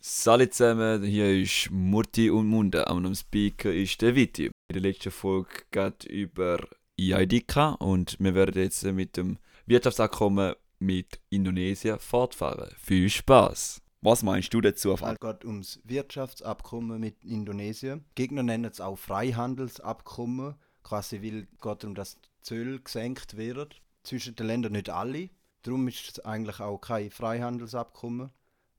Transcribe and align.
Salut 0.00 0.54
zusammen, 0.54 1.02
hier 1.02 1.42
ist 1.42 1.72
Murti 1.72 2.30
und 2.30 2.46
Munde 2.46 2.84
und 2.84 3.04
am 3.04 3.16
Speaker 3.16 3.74
ist 3.74 4.00
der 4.00 4.14
Viti. 4.14 4.44
In 4.46 4.52
der 4.72 4.82
letzten 4.82 5.10
Folge 5.10 5.64
geht 5.72 6.04
über 6.04 6.58
IIDK 6.96 7.74
und 7.80 8.16
wir 8.20 8.32
werden 8.36 8.62
jetzt 8.62 8.84
mit 8.84 9.16
dem 9.16 9.38
Wirtschaftsabkommen 9.66 10.54
mit 10.78 11.18
Indonesien 11.30 11.98
fortfahren. 11.98 12.70
Viel 12.78 13.10
Spaß! 13.10 13.82
Was 14.00 14.22
meinst 14.22 14.54
du 14.54 14.60
dazu? 14.60 14.94
Es 14.94 15.18
geht 15.18 15.44
ums 15.44 15.80
Wirtschaftsabkommen 15.82 17.00
mit 17.00 17.24
Indonesien. 17.24 18.04
Gegner 18.14 18.44
nennen 18.44 18.66
es 18.66 18.80
auch 18.80 18.96
Freihandelsabkommen. 18.96 20.54
Quasi 20.84 21.24
weil 21.24 21.48
es 21.52 21.60
geht 21.60 21.82
darum, 21.82 21.96
dass 21.96 22.20
die 22.20 22.28
Zölle 22.42 22.78
gesenkt 22.78 23.36
werden. 23.36 23.74
Zwischen 24.04 24.36
den 24.36 24.46
Ländern 24.46 24.72
nicht 24.72 24.90
alle. 24.90 25.30
Darum 25.62 25.88
ist 25.88 26.08
es 26.08 26.24
eigentlich 26.24 26.60
auch 26.60 26.78
kein 26.78 27.10
Freihandelsabkommen 27.10 28.30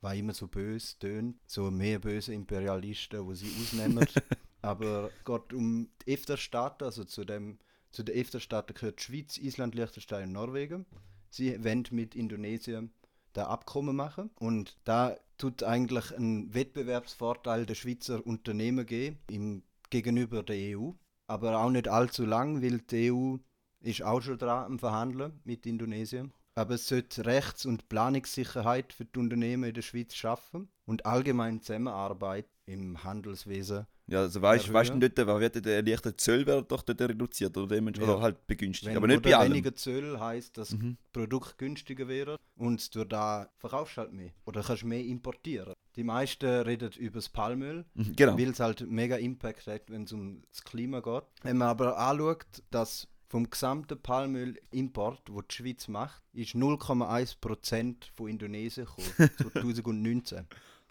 war 0.01 0.15
immer 0.15 0.33
so 0.33 0.47
böse 0.47 0.97
tönt, 0.99 1.37
so 1.45 1.69
mehr 1.71 1.99
böse 1.99 2.33
Imperialisten, 2.33 3.25
wo 3.25 3.33
sie 3.33 3.51
ausnehmen. 3.59 4.05
Aber 4.61 5.11
geht 5.25 5.53
um 5.53 5.89
die 6.01 6.13
EFTA-Staaten, 6.13 6.83
also 6.83 7.03
zu, 7.03 7.25
dem, 7.25 7.59
zu 7.91 8.03
den 8.03 8.15
EFTA-Staaten 8.15 8.73
gehört 8.73 9.01
Schweiz, 9.01 9.37
Island, 9.37 9.75
Liechtenstein 9.75 10.27
und 10.27 10.33
Norwegen. 10.33 10.85
Sie 11.29 11.63
wollen 11.63 11.85
mit 11.91 12.15
Indonesien 12.15 12.91
da 13.33 13.47
Abkommen 13.47 13.95
machen 13.95 14.31
und 14.35 14.77
da 14.83 15.15
tut 15.37 15.63
eigentlich 15.63 16.11
ein 16.17 16.53
Wettbewerbsvorteil 16.53 17.65
der 17.65 17.75
Schweizer 17.75 18.25
Unternehmen 18.25 18.85
geben 18.85 19.19
im, 19.29 19.63
gegenüber 19.89 20.43
der 20.43 20.77
EU. 20.77 20.91
Aber 21.27 21.59
auch 21.59 21.69
nicht 21.69 21.87
allzu 21.87 22.25
lang, 22.25 22.61
weil 22.61 22.79
die 22.79 23.11
EU 23.11 23.37
ist 23.81 24.01
auch 24.01 24.21
schon 24.21 24.39
dran 24.39 24.65
am 24.65 24.79
Verhandeln 24.79 25.39
mit 25.43 25.65
Indonesien 25.65 26.33
aber 26.59 26.75
es 26.75 26.87
sollte 26.87 27.25
Rechts- 27.25 27.65
und 27.65 27.87
Planungssicherheit 27.87 28.91
für 28.91 29.05
die 29.05 29.17
Unternehmen 29.17 29.63
in 29.63 29.73
der 29.73 29.81
Schweiz 29.81 30.13
schaffen 30.13 30.67
und 30.85 31.05
allgemein 31.05 31.61
Zusammenarbeit 31.61 32.47
im 32.65 33.03
Handelswesen. 33.03 33.87
Ja, 34.07 34.21
also 34.21 34.41
weißt, 34.41 34.73
weißt 34.73 34.93
du 34.93 34.99
dort, 34.99 35.17
wer 35.17 35.39
wird 35.39 35.65
der 35.65 35.83
leichte 35.83 36.15
Zöll 36.17 36.45
wird 36.45 36.71
doch 36.71 36.81
dort 36.81 36.99
reduziert 37.01 37.55
oder, 37.55 37.75
dementsprechend 37.75 38.15
ja. 38.15 38.21
halt 38.21 38.47
begünstigt. 38.47 38.89
Wenn, 38.89 38.97
aber 38.97 39.07
nicht 39.07 39.21
bei 39.21 39.37
allem. 39.37 39.53
weniger 39.53 39.75
Zöll 39.75 40.19
heisst, 40.19 40.57
dass 40.57 40.71
mhm. 40.71 40.97
das 40.99 41.11
Produkt 41.13 41.57
günstiger 41.59 42.07
wäre 42.07 42.37
und 42.55 42.93
du 42.93 43.05
da 43.05 43.49
verkaufst 43.57 43.97
halt 43.97 44.11
mehr 44.11 44.31
oder 44.45 44.63
kannst 44.63 44.83
mehr 44.83 45.03
importieren. 45.03 45.73
Die 45.95 46.03
meisten 46.03 46.45
reden 46.45 46.91
über 46.93 47.19
das 47.19 47.29
Palmöl, 47.29 47.85
mhm, 47.93 48.15
genau. 48.15 48.37
weil 48.37 48.49
es 48.49 48.59
halt 48.59 48.89
mega 48.89 49.15
Impact 49.15 49.67
hat, 49.67 49.89
wenn 49.89 50.03
es 50.03 50.11
um 50.11 50.41
das 50.51 50.63
Klima 50.63 50.99
geht. 50.99 51.23
Wenn 51.43 51.57
man 51.57 51.69
aber 51.69 51.97
anschaut, 51.97 52.45
dass 52.71 53.07
vom 53.29 53.49
gesamten 53.49 54.01
Palmölimport, 54.01 55.27
den 55.27 55.41
die 55.49 55.55
Schweiz 55.55 55.87
macht, 55.87 56.21
ist 56.33 56.55
0,1% 56.55 57.95
von 58.15 58.27
Indonesien 58.27 58.87
gekommen, 58.87 59.31
2019. 59.53 60.47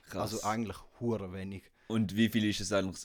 Krass. 0.08 0.32
Also 0.32 0.46
eigentlich 0.46 0.78
hure 1.00 1.32
wenig. 1.32 1.64
Und 1.88 2.14
wie 2.16 2.28
viel 2.28 2.44
ist 2.44 2.60
es 2.60 2.72
eigentlich 2.72 3.04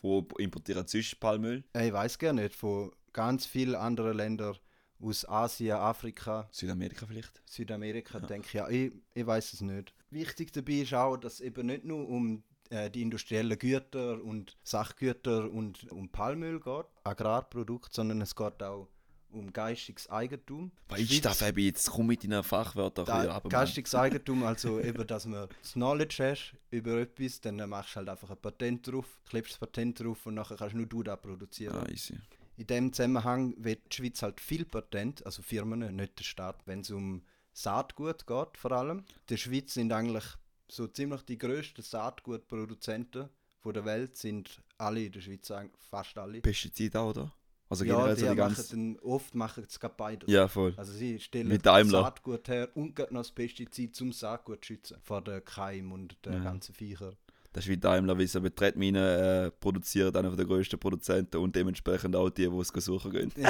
von 0.00 0.26
importieren 0.38 0.86
zwischen 0.86 1.18
Palmöl? 1.20 1.62
Ich 1.72 1.92
weiß 1.92 2.18
gar 2.18 2.32
nicht, 2.32 2.54
von 2.54 2.90
ganz 3.12 3.46
vielen 3.46 3.76
anderen 3.76 4.16
Ländern 4.16 4.56
aus 5.00 5.26
Asien, 5.28 5.76
Afrika. 5.76 6.48
Südamerika 6.50 7.06
vielleicht? 7.06 7.42
Südamerika, 7.46 8.18
ja. 8.18 8.26
denke 8.26 8.46
ich, 8.48 8.54
ja. 8.54 8.68
Ich, 8.68 8.92
ich 9.14 9.26
weiß 9.26 9.52
es 9.52 9.60
nicht. 9.60 9.94
Wichtig 10.10 10.52
dabei 10.52 10.80
ist 10.80 10.94
auch, 10.94 11.16
dass 11.16 11.34
es 11.34 11.40
eben 11.40 11.66
nicht 11.66 11.84
nur 11.84 12.08
um 12.08 12.42
äh, 12.70 12.90
die 12.90 13.02
industriellen 13.02 13.58
Güter 13.58 14.22
und 14.22 14.56
Sachgüter 14.62 15.50
und 15.50 15.90
um 15.90 16.08
Palmöl 16.08 16.60
geht, 16.60 16.86
Agrarprodukt, 17.04 17.92
sondern 17.92 18.20
es 18.20 18.34
geht 18.34 18.62
auch 18.62 18.88
um 19.34 19.52
geistiges 19.52 20.08
Eigentum. 20.08 20.70
Was 20.88 21.00
ist 21.00 21.24
das, 21.24 21.38
Fabi? 21.38 21.66
Jetzt 21.66 21.90
komm 21.90 22.06
mit 22.06 22.22
deinen 22.22 22.42
Fachwörtern 22.42 23.04
da, 23.04 23.40
Geistiges 23.40 23.94
Eigentum, 23.94 24.44
also 24.44 24.80
eben, 24.80 25.06
dass 25.06 25.26
man 25.26 25.48
das 25.60 25.72
Knowledge 25.72 26.16
hast 26.30 26.54
über 26.70 26.98
etwas, 27.00 27.40
dann 27.40 27.56
machst 27.68 27.92
du 27.92 27.96
halt 27.96 28.08
einfach 28.08 28.30
ein 28.30 28.36
Patent 28.36 28.86
drauf, 28.86 29.06
klebst 29.28 29.52
das 29.52 29.58
Patent 29.58 30.00
drauf 30.00 30.24
und 30.26 30.34
nachher 30.34 30.56
kannst 30.56 30.76
nur 30.76 30.86
du 30.86 31.02
das 31.02 31.20
produzieren. 31.20 31.76
Ah, 31.76 31.88
easy. 31.90 32.14
In 32.56 32.66
dem 32.68 32.92
Zusammenhang 32.92 33.54
wird 33.58 33.80
die 33.90 33.96
Schweiz 33.96 34.22
halt 34.22 34.40
viel 34.40 34.64
Patent, 34.64 35.26
also 35.26 35.42
Firmen, 35.42 35.96
nicht 35.96 36.18
der 36.18 36.24
Staat, 36.24 36.62
wenn 36.66 36.80
es 36.80 36.90
um 36.90 37.22
Saatgut 37.52 38.26
geht 38.26 38.56
vor 38.56 38.72
allem. 38.72 38.98
In 38.98 39.04
der 39.30 39.36
Schweiz 39.36 39.74
sind 39.74 39.92
eigentlich 39.92 40.24
so 40.68 40.86
ziemlich 40.86 41.22
die 41.22 41.38
grössten 41.38 41.82
Saatgutproduzenten 41.82 43.28
der 43.64 43.84
Welt 43.84 44.16
sind 44.16 44.60
alle 44.76 45.04
in 45.04 45.12
der 45.12 45.20
Schweiz, 45.20 45.50
fast 45.90 46.18
alle. 46.18 46.40
Pestizide 46.42 47.00
auch, 47.00 47.10
oder? 47.10 47.32
Also 47.68 47.84
ja, 47.84 48.14
die, 48.14 48.20
so 48.20 48.28
die 48.28 48.34
machen 48.34 48.64
dann, 48.70 48.98
oft 48.98 49.34
machen 49.34 49.64
es 49.66 49.78
beides. 49.96 50.30
Ja, 50.30 50.48
voll. 50.48 50.74
Also 50.76 50.92
sie 50.92 51.18
stellen 51.18 51.48
Mit 51.48 51.64
Saatgut 51.64 52.48
her 52.48 52.68
und 52.74 52.98
noch 52.98 53.20
das 53.20 53.32
Pestizid 53.32 53.96
zum 53.96 54.12
Saatgut 54.12 54.64
zu 54.64 54.74
schützen 54.74 54.98
vor 55.02 55.22
den 55.22 55.42
Keim 55.44 55.92
und 55.92 56.16
den 56.26 56.34
ja. 56.34 56.38
ganzen 56.40 56.74
Viechern. 56.74 57.16
Das 57.52 57.64
ist 57.64 57.70
wie 57.70 57.76
Daimler, 57.76 58.18
wie 58.18 58.26
sie 58.26 58.40
mit 58.40 58.56
Tretminen 58.56 59.02
äh, 59.02 59.50
produziert, 59.50 60.16
einer 60.16 60.34
der 60.34 60.44
grössten 60.44 60.78
Produzenten 60.78 61.36
und 61.38 61.54
dementsprechend 61.54 62.16
auch 62.16 62.28
die, 62.28 62.48
die 62.48 62.56
es 62.56 62.68
suchen 62.84 63.12
gehen. 63.12 63.32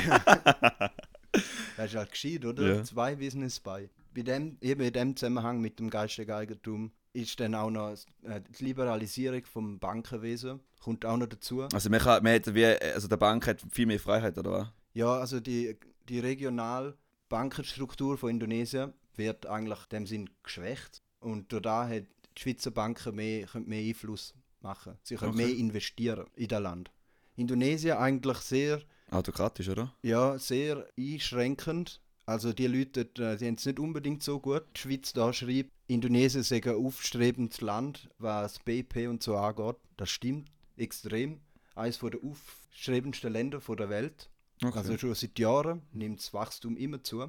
das 1.76 1.86
ist 1.86 1.96
halt 1.96 2.10
gescheit, 2.10 2.44
oder? 2.44 2.76
Ja. 2.76 2.84
Zwei 2.84 3.16
Business 3.16 3.58
bei. 3.58 3.88
Bei 4.14 4.22
dem, 4.22 4.58
eben 4.60 4.82
in 4.82 4.92
dem 4.92 5.16
Zusammenhang 5.16 5.60
mit 5.60 5.78
dem 5.80 5.90
geistigen 5.90 6.32
Eigentum 6.32 6.92
ist 7.14 7.40
dann 7.40 7.54
auch 7.54 7.70
noch 7.70 7.92
äh, 8.24 8.40
die 8.58 8.64
Liberalisierung 8.64 9.44
vom 9.44 9.78
Bankenwesen 9.78 10.60
kommt 10.80 11.06
auch 11.06 11.16
noch 11.16 11.28
dazu. 11.28 11.62
Also 11.62 11.88
man, 11.88 12.00
kann, 12.00 12.22
man 12.22 12.34
hat 12.34 12.54
wie, 12.54 12.66
also 12.66 13.08
der 13.08 13.16
Bank 13.16 13.46
hat 13.46 13.62
viel 13.70 13.86
mehr 13.86 14.00
Freiheit, 14.00 14.36
oder 14.36 14.52
was? 14.52 14.68
Ja, 14.92 15.14
also 15.14 15.40
die, 15.40 15.78
die 16.08 16.18
regionale 16.20 16.98
Bankenstruktur 17.28 18.18
von 18.18 18.30
Indonesien 18.30 18.92
wird 19.16 19.46
eigentlich 19.46 19.78
in 19.84 19.88
dem 19.90 20.06
Sinn 20.06 20.30
geschwächt 20.42 21.02
und 21.20 21.52
da 21.52 21.88
hat 21.88 22.04
die 22.36 22.42
Schweizer 22.42 22.70
Banken 22.70 23.14
mehr, 23.14 23.46
können 23.46 23.68
mehr 23.68 23.82
Einfluss 23.82 24.34
machen. 24.60 24.98
Sie 25.02 25.16
können 25.16 25.34
okay. 25.34 25.46
mehr 25.46 25.56
investieren 25.56 26.26
in 26.34 26.48
das 26.48 26.60
Land. 26.60 26.90
Indonesien 27.36 27.96
eigentlich 27.96 28.38
sehr 28.38 28.82
autokratisch, 29.10 29.68
oder? 29.68 29.94
Ja, 30.02 30.38
sehr 30.38 30.88
einschränkend 30.98 32.00
also 32.26 32.52
die 32.52 32.66
Leute, 32.66 33.02
äh, 33.18 33.36
die 33.36 33.46
haben 33.46 33.54
es 33.54 33.66
nicht 33.66 33.78
unbedingt 33.78 34.22
so 34.22 34.40
gut. 34.40 34.64
Die 34.76 34.80
Schweiz 34.80 35.12
da 35.12 35.32
schreibt, 35.32 35.70
Indonesien 35.86 36.42
sei 36.42 36.62
ein 36.64 36.74
aufstrebendes 36.74 37.60
Land, 37.60 38.08
was 38.18 38.58
BP 38.60 39.08
und 39.08 39.22
so 39.22 39.36
angeht. 39.36 39.76
Das 39.96 40.10
stimmt 40.10 40.50
extrem. 40.76 41.40
Eines 41.74 41.98
der 41.98 42.12
aufstrebendsten 42.22 43.32
Länder 43.32 43.58
der 43.60 43.88
Welt. 43.90 44.30
Okay. 44.62 44.78
Also 44.78 44.96
schon 44.96 45.14
seit 45.14 45.38
Jahren 45.38 45.82
nimmt 45.92 46.20
das 46.20 46.32
Wachstum 46.32 46.76
immer 46.76 47.02
zu. 47.02 47.28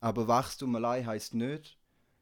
Aber 0.00 0.28
Wachstum 0.28 0.76
allein 0.76 1.06
heißt 1.06 1.34
nicht, 1.34 1.78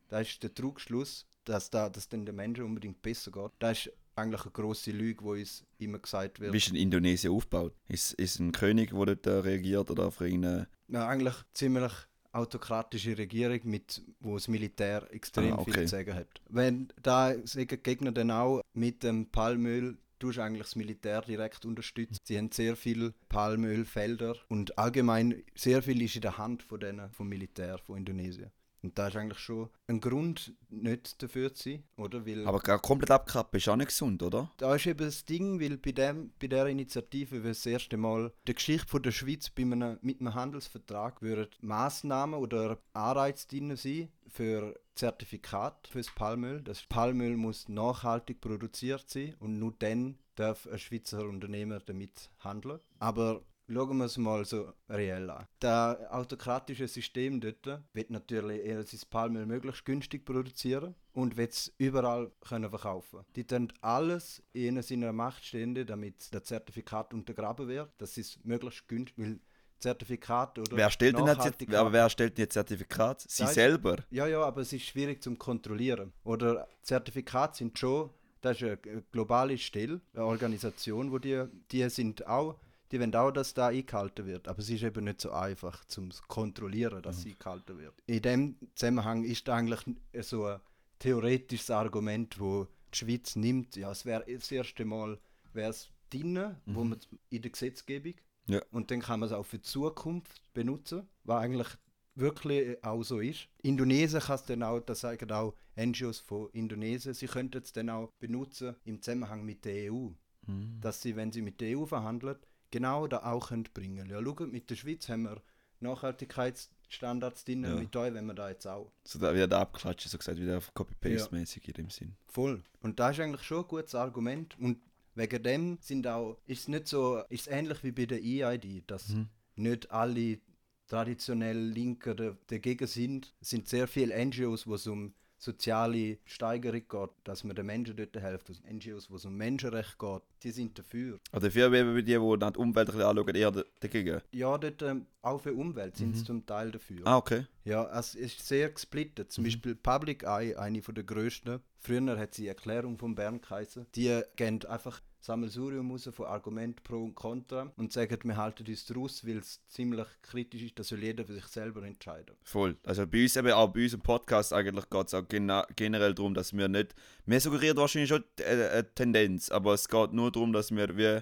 da 0.09 0.21
ist 0.21 0.43
der 0.43 0.55
Trugschluss, 0.55 1.27
dass 1.45 1.71
da, 1.71 1.91
dass 1.91 2.09
dann 2.09 2.25
den 2.25 2.37
Menschen 2.37 2.65
unbedingt 2.65 3.03
besser 3.03 3.31
geht. 3.31 3.51
Das 3.59 3.87
ist 3.87 3.93
eigentlich 4.17 4.43
eine 4.43 4.53
große 4.53 4.91
Lüge, 4.91 5.25
die 5.25 5.41
uns 5.41 5.65
immer 5.79 5.99
gesagt 5.99 6.41
wird. 6.41 6.53
Wie 6.53 6.59
ist 6.59 6.69
in 6.69 6.77
Indonesien 6.77 7.33
aufgebaut? 7.33 7.75
Ist, 7.89 8.13
ist 8.15 8.39
ein 8.39 8.53
König, 8.53 8.91
der 8.91 9.17
dort 9.17 9.45
reagiert 9.45 9.91
oder 9.91 10.07
einfach 10.07 10.25
eine 10.27 10.69
ja, 10.89 11.09
eigentlich 11.09 11.35
ziemlich 11.53 11.93
autokratische 12.33 13.17
Regierung, 13.17 13.61
mit, 13.65 14.03
wo 14.21 14.35
das 14.35 14.49
Militär 14.49 15.07
extrem 15.13 15.53
ah, 15.53 15.59
okay. 15.59 15.73
viel 15.73 15.83
zu 15.83 15.89
sagen 15.89 16.15
hat. 16.15 16.43
Wenn 16.49 16.89
da 17.01 17.35
sagen 17.45 17.83
Gegner 17.83 18.13
dann 18.13 18.31
auch 18.31 18.61
mit 18.73 19.03
dem 19.03 19.31
Palmöl 19.31 19.97
tust 20.19 20.39
eigentlich 20.39 20.63
das 20.63 20.77
Militär 20.77 21.23
direkt 21.23 21.65
unterstützt. 21.65 22.21
Sie 22.25 22.39
haben 22.39 22.51
sehr 22.51 22.77
viele 22.77 23.13
Palmölfelder 23.29 24.37
und 24.49 24.79
allgemein 24.79 25.43
sehr 25.55 25.83
viel 25.83 26.01
ist 26.03 26.17
in 26.17 26.23
der 26.23 26.39
Hand 26.39 26.63
von 26.63 26.81
denen, 26.81 27.11
vom 27.11 27.29
Militär 27.29 27.79
von 27.79 27.99
Indonesien. 27.99 28.51
Und 28.85 28.99
da 28.99 29.09
ist 29.09 29.17
eigentlich 29.17 29.39
schon 29.39 29.71
ein 29.87 29.99
Grund, 29.99 30.53
nicht 30.69 31.23
dafür 31.23 31.55
zu 31.55 31.71
sein, 31.71 31.85
oder? 31.97 32.27
Weil 32.27 32.47
Aber 32.47 32.61
komplett 32.61 33.11
abkappen 33.11 33.57
ist 33.57 33.69
auch 33.69 33.77
nicht 33.77 33.89
gesund, 33.89 34.23
oder? 34.23 34.53
Da 34.59 34.75
ist 34.75 34.87
eben 34.87 35.07
das 35.07 35.25
Ding, 35.25 35.59
weil 35.59 35.79
bei, 35.79 35.93
dem, 35.93 36.33
bei 36.39 36.49
dieser 36.49 36.69
Initiative 36.69 37.43
wird 37.43 37.57
das 37.57 37.65
erste 37.65 37.97
Mal 37.97 38.31
die 38.47 38.55
Geschichte 38.55 38.87
von 38.87 39.03
der 39.03 39.13
Schweiz 39.13 39.49
bei 39.49 39.63
einem, 39.63 39.99
mit 40.03 40.21
einem 40.21 40.35
Handelsvertrag 40.35 41.23
würden 41.23 41.49
Massnahmen 41.63 42.39
oder 42.39 42.79
Anreize 42.93 43.49
drin 43.49 43.75
sein 43.75 44.11
für 44.29 44.79
Zertifikat 44.95 45.89
für 45.91 45.99
das 45.99 46.15
Palmöl. 46.15 46.61
Das 46.61 46.83
Palmöl 46.83 47.39
muss 47.39 47.71
nachhaltig 47.71 48.43
produziert 48.43 49.09
sein 49.09 49.35
und 49.39 49.59
nur 49.59 49.73
dann 49.79 50.19
darf 50.35 50.67
ein 50.67 50.79
Schweizer 50.79 51.27
Unternehmer 51.27 51.81
damit 51.81 52.31
handeln. 52.41 52.81
Aber 52.99 53.41
Schauen 53.67 53.97
wir 53.97 54.05
es 54.05 54.19
mal 54.19 54.45
so 54.45 54.73
reell 54.89 55.31
an. 55.31 55.47
Das 55.59 55.99
autokratische 56.11 56.87
System 56.87 57.41
dort 57.41 57.83
wird 57.95 58.11
natürlich 58.11 58.63
eher 58.65 58.83
sein 58.83 59.01
Palmöl 59.09 59.47
möglichst 59.47 59.85
günstig 59.85 60.25
produzieren 60.27 60.95
und 61.13 61.37
wird 61.37 61.53
es 61.53 61.73
überall 61.79 62.31
können 62.47 62.69
verkaufen. 62.69 63.21
Die 63.35 63.47
tun 63.47 63.73
alles 63.81 64.43
in 64.53 64.81
seiner 64.83 65.13
Macht 65.13 65.45
stehende, 65.45 65.87
damit 65.87 66.35
das 66.35 66.45
Zertifikat 66.45 67.15
untergraben 67.15 67.67
wird. 67.69 67.91
Das 67.99 68.19
ist 68.19 68.45
möglichst 68.45 68.87
günstig, 68.87 69.19
weil 69.19 69.41
Zertifikat 69.79 70.59
oder 70.59 70.77
wer 70.77 70.91
stellt 70.91 71.19
denn 71.19 71.27
jetzt, 71.27 71.75
aber 71.75 71.93
wer 71.93 72.09
stellt 72.09 72.39
jetzt 72.39 72.55
Zertifikat? 72.55 73.21
Sie 73.29 73.45
ist, 73.45 73.55
selber? 73.55 73.97
Ja, 74.11 74.27
ja, 74.27 74.43
aber 74.43 74.63
es 74.63 74.73
ist 74.73 74.85
schwierig 74.85 75.23
zu 75.23 75.35
kontrollieren. 75.35 76.13
Oder 76.23 76.67
Zertifikate 76.83 77.57
sind 77.57 77.79
schon, 77.79 78.11
das 78.41 78.61
ist 78.61 78.63
eine 78.63 79.03
globale 79.13 79.59
Stelle, 79.59 80.01
eine 80.15 80.25
Organisation, 80.25 81.13
wo 81.13 81.19
die, 81.19 81.45
die 81.71 81.89
sind 81.91 82.27
auch 82.27 82.57
die 82.95 83.01
wollen 83.01 83.15
auch, 83.17 83.33
dass 83.33 83.55
da 83.55 83.69
eingehalten 83.69 84.25
wird. 84.25 84.47
Aber 84.47 84.61
es 84.61 84.71
ist 84.71 84.85
eben 84.85 85.05
nicht 85.05 85.21
so 85.21 85.33
einfach 85.33 85.85
zu 85.87 86.09
kontrollieren, 86.29 87.03
dass 87.03 87.25
mhm. 87.25 87.33
eingehalten 87.33 87.79
wird. 87.79 87.95
In 88.07 88.23
dem 88.23 88.57
Zusammenhang 88.77 89.25
ist 89.25 89.49
eigentlich 89.49 89.81
so 90.23 90.45
eine 90.45 90.61
theoretisches 91.01 91.71
Argument, 91.71 92.39
wo 92.39 92.69
die 92.93 92.99
Schweiz 92.99 93.35
nimmt. 93.35 93.75
Ja, 93.75 93.91
es 93.91 94.05
wäre 94.07 94.25
das 94.33 94.51
erste 94.53 94.85
Mal 94.85 95.19
wäre 95.53 95.71
es 95.71 95.91
drin, 96.11 96.55
wo 96.67 96.85
Mhm. 96.85 96.91
man 96.91 97.01
in 97.31 97.43
der 97.43 97.51
Gesetzgebung 97.51 98.15
Ja. 98.47 98.63
und 98.71 98.91
dann 98.93 99.01
kann 99.01 99.19
man 99.21 99.29
es 99.29 99.33
auch 99.35 99.45
für 99.45 99.59
die 99.59 99.63
Zukunft 99.63 100.41
benutzen, 100.55 101.09
was 101.25 101.43
eigentlich 101.43 101.69
wirklich 102.15 102.83
auch 102.85 103.03
so 103.03 103.19
ist. 103.19 103.49
Indonesien 103.63 104.21
kann 104.21 104.37
es 104.37 104.45
dann 104.45 104.63
auch, 104.63 104.79
das 104.81 105.01
sagen 105.01 105.31
auch 105.33 105.55
NGOs 105.77 106.21
von 106.21 106.49
Indonesien, 106.53 107.13
sie 107.15 107.27
könnten 107.27 107.61
es 107.63 107.73
dann 107.73 107.91
auch 107.91 108.13
benutzen 108.21 108.77
im 108.85 109.03
Zusammenhang 109.03 109.45
mit 109.45 109.65
der 109.65 109.93
EU, 109.93 110.11
Mhm. 110.47 110.79
dass 110.81 111.03
sie, 111.03 111.17
wenn 111.17 111.33
sie 111.33 111.43
mit 111.43 111.61
der 111.61 111.77
EU 111.79 111.87
verhandeln, 111.87 112.37
genau 112.71 113.07
da 113.07 113.23
auch 113.25 113.49
können 113.49 113.69
bringen. 113.75 114.09
Ja, 114.09 114.23
schaut, 114.23 114.51
mit 114.53 114.69
der 114.71 114.77
Schweiz 114.77 115.09
haben 115.09 115.23
wir 115.25 115.43
Nachhaltigkeitsstandards 115.81 117.45
drin, 117.45 117.65
Ja. 117.65 117.75
mit 117.75 117.95
euch 117.97 118.13
wenn 118.15 118.27
wir 118.27 118.35
da 118.35 118.49
jetzt 118.49 118.67
auch. 118.67 118.93
So 119.05 119.19
da 119.19 119.35
wieder 119.35 119.59
abklatschen, 119.59 120.11
so 120.11 120.19
gesagt, 120.19 120.39
wieder 120.39 120.61
Copy-Paste-mäßig 120.75 121.67
in 121.69 121.75
dem 121.75 121.91
Sinn. 121.91 122.17
Voll. 122.27 122.63
Und 122.81 122.99
da 123.01 123.11
ist 123.11 123.21
eigentlich 123.21 123.43
schon 123.43 123.63
ein 123.65 123.69
gutes 123.69 123.95
Argument. 123.95 124.59
Und 124.59 124.79
wegen 125.15 125.43
dem 125.43 125.79
sind 125.81 126.07
auch, 126.07 126.39
ist 126.47 126.61
es 126.63 126.69
nicht 126.69 126.89
so, 126.89 127.23
ist 127.29 127.49
ähnlich 127.49 127.83
wie 127.85 127.93
bei 127.93 128.07
der 128.07 128.23
EID, 128.23 128.83
dass 128.87 129.09
Mhm. 129.11 129.29
nicht 129.57 129.91
alle 129.91 130.39
traditionell 130.87 131.59
Linke 131.59 132.15
da- 132.15 132.37
dagegen 132.49 132.87
sind. 132.87 133.35
Es 133.41 133.51
sind 133.51 133.69
sehr 133.69 133.89
viele 133.89 134.15
NGOs, 134.15 134.67
wo 134.67 134.75
es 134.75 134.87
um 134.87 135.15
soziale 135.45 136.19
Steigerung 136.25 136.83
geht, 136.89 137.11
dass 137.25 137.45
man 137.45 137.55
den 137.57 137.67
Menschen 137.67 137.97
dort 137.97 138.17
hilft. 138.17 138.49
Also 138.49 138.63
NGOs, 138.71 139.11
wo 139.11 139.17
es 139.17 139.25
um 139.25 139.37
Menschenrecht 139.37 139.99
geht, 139.99 140.23
die 140.43 140.51
sind 140.51 140.79
dafür. 140.79 141.19
Also 141.33 141.47
dafür 141.47 141.71
bei 141.71 141.83
die, 141.83 142.03
die 142.03 142.39
dann 142.39 142.53
die 142.53 142.59
Umwelt 142.59 142.89
ein 142.89 142.97
bisschen 142.97 143.03
anschauen, 143.09 143.35
eher 143.35 143.65
dagegen. 143.81 144.21
Ja, 144.33 144.59
dort 144.59 144.83
ähm, 144.83 145.07
auch 145.23 145.41
für 145.41 145.53
Umwelt 145.55 145.97
sind 145.97 146.15
sie 146.15 146.23
Mhm. 146.23 146.27
zum 146.27 146.47
Teil 146.47 146.71
dafür. 146.71 147.07
Ah, 147.07 147.17
okay. 147.17 147.47
Ja, 147.65 147.99
es 147.99 148.15
ist 148.15 148.47
sehr 148.47 148.71
gesplittet. 148.71 149.33
Zum 149.33 149.43
Mhm. 149.43 149.47
Beispiel 149.49 149.75
Public 149.75 150.23
Eye, 150.25 150.57
eine 150.57 150.83
von 150.83 150.95
der 150.95 151.05
grössten. 151.05 151.61
Früher 151.79 152.19
hat 152.19 152.35
sie 152.35 152.47
Erklärung 152.49 152.99
vom 152.99 153.15
Bern 153.15 153.41
geheißen. 153.41 153.87
Die 153.95 154.23
gehen 154.37 154.65
einfach 154.67 155.01
Sammelsurium 155.25 155.91
raus 155.91 156.07
von 156.13 156.27
Argument 156.27 156.85
pro 156.85 157.03
und 157.03 157.15
contra 157.15 157.73
und 157.77 157.91
sagen, 157.91 158.19
wir 158.25 158.37
halten 158.37 158.67
uns 158.67 158.85
daraus, 158.85 159.27
weil 159.27 159.39
es 159.39 159.67
ziemlich 159.69 160.07
kritisch 160.21 160.63
ist, 160.63 160.79
das 160.79 160.89
soll 160.89 161.03
jeder 161.03 161.25
für 161.25 161.33
sich 161.33 161.47
selber 161.47 161.83
entscheiden. 161.83 162.37
Voll. 162.43 162.77
Also 162.83 163.07
bei 163.07 163.23
uns 163.23 163.35
eben, 163.37 163.51
auch 163.53 163.69
bei 163.69 163.85
uns 163.85 163.95
im 163.95 164.03
Podcast 164.03 164.53
eigentlich 164.53 164.91
geht 164.91 165.07
es 165.07 165.15
auch 165.15 165.25
generell 165.27 166.15
darum, 166.15 166.35
dass 166.35 166.53
wir 166.53 166.69
nicht. 166.69 166.95
Wir 167.25 167.41
suggerieren 167.41 167.79
wahrscheinlich 167.79 168.11
schon 168.11 168.25
äh, 168.39 168.69
eine 168.69 168.95
Tendenz, 168.95 169.51
aber 169.51 169.73
es 169.73 169.89
geht 169.89 170.13
nur 170.13 170.31
darum, 170.31 170.53
dass 170.53 170.71
wir 170.71 170.95
wie 170.95 171.21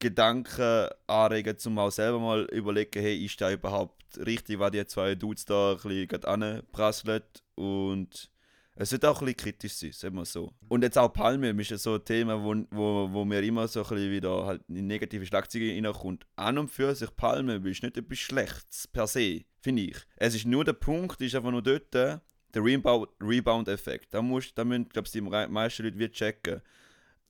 Gedanken 0.00 0.88
anregen, 1.06 1.56
um 1.64 1.78
auch 1.78 1.92
selber 1.92 2.18
mal 2.18 2.44
überlegen, 2.46 3.00
hey, 3.00 3.24
ist 3.24 3.40
da 3.40 3.52
überhaupt 3.52 4.18
richtig, 4.18 4.58
was 4.58 4.72
die 4.72 4.84
zwei 4.86 5.14
Dudes 5.14 5.44
da 5.44 5.72
ein 5.72 5.76
bisschen 5.78 6.24
anprasseln 6.24 7.22
und 7.54 8.30
es 8.80 8.92
wird 8.92 9.04
auch 9.04 9.20
ein 9.20 9.26
bisschen 9.26 9.36
kritisch 9.36 9.74
sein, 9.74 9.92
sagen 9.92 10.14
wir 10.16 10.24
so. 10.24 10.52
Und 10.68 10.82
jetzt 10.82 10.96
auch 10.96 11.12
Palmöl 11.12 11.58
ist 11.60 11.70
ja 11.70 11.78
so 11.78 11.94
ein 11.94 12.04
Thema, 12.04 12.42
wo, 12.42 12.54
wo, 12.70 13.08
wo 13.12 13.24
mir 13.24 13.42
immer 13.42 13.66
so 13.68 13.82
ein 13.82 13.88
bisschen 13.88 14.10
wieder 14.10 14.46
halt 14.46 14.62
in 14.68 14.86
negative 14.86 15.26
Schlagzeilen 15.26 15.84
reinkommt. 15.84 16.26
An 16.36 16.58
und 16.58 16.68
für 16.70 16.94
sich 16.94 17.14
Palmöl 17.16 17.66
ist 17.66 17.82
nicht 17.82 17.96
etwas 17.96 18.18
Schlechtes 18.18 18.86
per 18.86 19.06
se, 19.06 19.42
finde 19.60 19.82
ich. 19.82 19.96
Es 20.16 20.34
ist 20.34 20.46
nur 20.46 20.64
der 20.64 20.74
Punkt, 20.74 21.20
ist 21.20 21.34
einfach 21.34 21.50
nur 21.50 21.62
dort 21.62 21.92
der 21.92 22.22
Rebound- 22.54 23.08
Rebound-Effekt. 23.20 24.14
Da, 24.14 24.22
musst, 24.22 24.56
da 24.56 24.64
müssen, 24.64 24.88
glaube 24.88 25.06
ich, 25.06 25.12
die 25.12 25.20
mei- 25.20 25.48
meisten 25.48 25.82
Leute 25.82 25.98
wie 25.98 26.08
checken. 26.08 26.62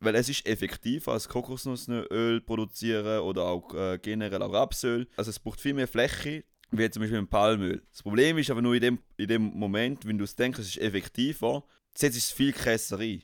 Weil 0.00 0.14
es 0.14 0.28
ist 0.28 0.46
effektiver 0.46 1.12
als 1.12 1.28
Kokosnussöl 1.28 2.40
produzieren 2.42 3.20
oder 3.22 3.46
auch 3.46 3.74
äh, 3.74 3.98
generell 3.98 4.42
auch 4.42 4.52
Rapsöl. 4.52 5.08
Also 5.16 5.30
es 5.30 5.40
braucht 5.40 5.60
viel 5.60 5.74
mehr 5.74 5.88
Fläche, 5.88 6.44
wie 6.70 6.90
zum 6.90 7.02
Beispiel 7.02 7.20
mit 7.20 7.30
Palmöl. 7.30 7.82
Das 7.90 8.02
Problem 8.02 8.38
ist 8.38 8.50
aber 8.50 8.62
nur 8.62 8.74
in 8.74 8.80
dem, 8.80 8.98
in 9.16 9.28
dem 9.28 9.42
Moment, 9.42 10.06
wenn 10.06 10.18
du 10.18 10.24
es 10.24 10.36
denkst, 10.36 10.58
es 10.58 10.68
ist 10.68 10.78
effektiver, 10.78 11.64
setzt 11.94 12.16
es 12.16 12.30
viel 12.30 12.52
krasser 12.52 12.98
ein. 12.98 13.22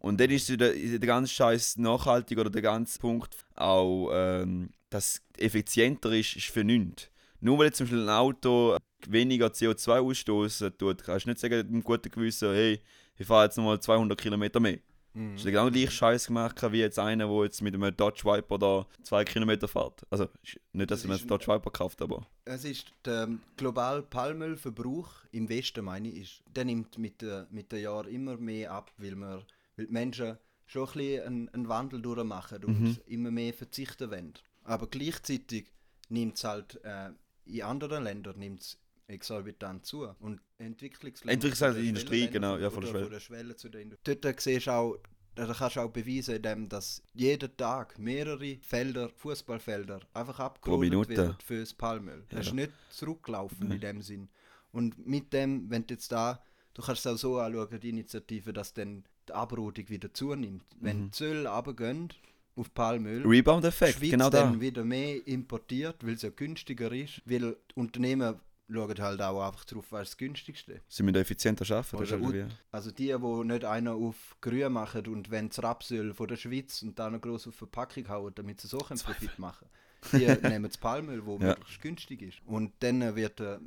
Und 0.00 0.20
dann 0.20 0.30
ist 0.30 0.48
der, 0.48 0.72
der 0.72 0.98
ganze 0.98 1.32
Scheiß 1.32 1.76
nachhaltig 1.78 2.38
oder 2.38 2.50
der 2.50 2.62
ganze 2.62 2.98
Punkt 2.98 3.36
auch, 3.54 4.10
ähm, 4.12 4.70
dass 4.90 5.22
es 5.36 5.42
effizienter 5.44 6.12
ist, 6.12 6.36
ist 6.36 6.46
für 6.46 6.64
nichts. 6.64 7.10
Nur 7.40 7.58
weil 7.58 7.66
jetzt 7.66 7.76
zum 7.78 7.86
Beispiel 7.86 8.02
ein 8.02 8.08
Auto 8.08 8.76
weniger 9.06 9.48
CO2 9.48 10.00
ausstoßen 10.00 10.76
tut, 10.78 11.04
kannst 11.04 11.26
du 11.26 11.30
nicht 11.30 11.40
sagen, 11.40 11.56
mit 11.58 11.68
einem 11.68 11.84
guten 11.84 12.10
Gewissen, 12.10 12.52
hey, 12.52 12.80
ich 13.18 13.26
fahre 13.26 13.44
jetzt 13.44 13.56
nochmal 13.56 13.80
200 13.80 14.18
Kilometer 14.18 14.58
mehr. 14.60 14.78
Mhm. 15.16 15.32
Das 15.32 15.40
ist 15.40 15.46
genau 15.46 15.70
gleich 15.70 15.90
Scheiß 15.90 16.26
gemacht 16.26 16.60
wie 16.72 16.78
jetzt 16.80 16.98
einer, 16.98 17.26
der 17.26 17.44
jetzt 17.44 17.62
mit 17.62 17.74
einem 17.74 17.96
Dodge 17.96 18.24
Viper 18.24 18.58
da 18.58 18.86
zwei 19.02 19.24
Kilometer 19.24 19.66
fährt. 19.66 20.06
Also 20.10 20.28
nicht, 20.72 20.90
dass 20.90 21.00
Das 21.02 21.08
man 21.08 21.18
einen 21.18 21.26
Dodge 21.28 21.46
Viper 21.46 21.70
kauft, 21.70 22.02
aber 22.02 22.26
Es 22.44 22.64
ist 22.64 22.92
der 23.04 23.28
globale 23.56 24.02
Palmölverbrauch 24.02 25.08
im 25.32 25.48
Westen, 25.48 25.84
meine 25.84 26.08
ich, 26.08 26.20
ist, 26.20 26.42
der 26.54 26.64
nimmt 26.64 26.98
mit 26.98 27.22
den 27.22 27.46
mit 27.50 27.72
den 27.72 27.82
Jahren 27.82 28.08
immer 28.08 28.36
mehr 28.36 28.72
ab, 28.72 28.92
weil, 28.98 29.14
wir, 29.16 29.42
weil 29.76 29.86
die 29.86 29.92
Menschen 29.92 30.36
schon 30.66 30.82
ein 30.88 30.92
bisschen 30.92 31.22
einen, 31.26 31.48
einen 31.50 31.68
Wandel 31.68 32.02
durchmachen 32.02 32.64
und 32.64 32.80
Mhm. 32.80 32.96
immer 33.06 33.30
mehr 33.30 33.54
verzichten 33.54 34.10
wollen. 34.10 34.34
Aber 34.64 34.86
gleichzeitig 34.88 35.72
nimmt 36.08 36.36
es 36.36 36.44
halt 36.44 36.80
äh, 36.84 37.10
in 37.46 37.62
anderen 37.62 38.04
Ländern 38.04 38.38
nimmt's 38.38 38.78
exorbitant 39.08 39.86
zu. 39.86 40.08
Und 40.20 40.40
Entwicklungsländer... 40.58 41.32
Entwicklungsländer, 41.32 41.78
den 41.78 41.88
Industrie, 41.88 42.28
genau, 42.28 42.56
ja, 42.56 42.70
von 42.70 42.82
der 42.82 42.88
Schwelle. 42.88 43.04
Von 43.04 43.12
der 43.12 43.20
Schwelle 43.20 43.56
zu 43.56 43.68
der 43.68 43.80
Industrie. 43.82 44.16
Dort 44.20 44.40
siehst 44.40 44.66
du 44.66 44.70
auch, 44.72 44.96
da 45.34 45.46
kannst 45.52 45.76
du 45.76 45.80
auch 45.80 45.90
beweisen, 45.90 46.36
indem 46.36 46.68
dass 46.68 47.02
jeden 47.12 47.56
Tag 47.56 47.98
mehrere 47.98 48.58
Felder, 48.62 49.10
Fußballfelder, 49.10 50.00
einfach 50.14 50.38
Minute. 50.80 51.10
werden 51.16 51.36
für 51.44 51.60
das 51.60 51.74
Palmöl. 51.74 52.24
Ja. 52.30 52.38
Das 52.38 52.46
ist 52.46 52.54
nicht 52.54 52.72
zurückgelaufen 52.90 53.70
in 53.70 53.80
dem 53.80 54.02
Sinn. 54.02 54.28
Und 54.72 55.06
mit 55.06 55.32
dem, 55.32 55.70
wenn 55.70 55.86
du 55.86 55.94
jetzt 55.94 56.10
da, 56.10 56.42
du 56.74 56.82
kannst 56.82 57.06
es 57.06 57.12
auch 57.12 57.18
so 57.18 57.38
anschauen, 57.38 57.80
die 57.80 57.90
Initiative, 57.90 58.52
dass 58.52 58.74
dann 58.74 59.04
die 59.28 59.32
Abrodung 59.32 59.88
wieder 59.88 60.12
zunimmt. 60.12 60.64
Wenn 60.80 60.98
Mhm. 61.00 61.04
die 61.06 61.10
Zölle 61.12 61.50
runtergehen 61.50 62.08
auf 62.56 62.72
Palmöl, 62.72 63.26
Rebound-Effekt, 63.26 64.00
genau 64.00 64.30
da. 64.30 64.42
dann 64.44 64.60
wieder 64.60 64.84
mehr 64.84 65.26
importiert, 65.26 66.04
weil 66.06 66.14
es 66.14 66.22
ja 66.22 66.30
günstiger 66.30 66.90
ist, 66.92 67.20
weil 67.26 67.52
die 67.70 67.74
Unternehmen 67.74 68.36
schauen 68.68 68.98
halt 68.98 69.22
auch 69.22 69.46
einfach 69.46 69.64
drauf, 69.64 69.84
was 69.90 70.02
ist 70.02 70.10
das 70.12 70.16
günstigste. 70.18 70.80
Sie 70.88 71.02
müssen 71.02 71.16
effizienter 71.16 71.64
arbeiten. 71.76 71.96
Das 71.98 72.08
ist 72.10 72.14
Oder 72.14 72.24
halt 72.26 72.50
wie- 72.50 72.54
Also 72.72 72.90
die, 72.90 73.14
die 73.16 73.44
nicht 73.46 73.64
einer 73.64 73.94
auf 73.94 74.36
grün 74.40 74.72
machen 74.72 75.06
und 75.06 75.30
wenn 75.30 75.48
das 75.48 75.62
Rapsöl 75.62 76.12
von 76.14 76.28
der 76.28 76.36
Schweiz 76.36 76.82
und 76.82 76.98
dann 76.98 77.12
noch 77.12 77.20
groß 77.20 77.48
auf 77.48 77.54
Verpackung 77.54 78.08
hauen, 78.08 78.32
damit 78.34 78.60
sie 78.60 78.68
so 78.68 78.78
einen 78.88 78.98
Profit 78.98 79.38
machen, 79.38 79.68
die 80.12 80.26
nehmen 80.42 80.64
das 80.64 80.78
Palmöl, 80.78 81.24
wo 81.24 81.38
Ja. 81.38 81.48
möglichst 81.48 81.80
günstig 81.80 82.22
ist. 82.22 82.38
Und 82.44 82.72
dann 82.80 83.14
wird 83.16 83.40
äh, 83.40 83.58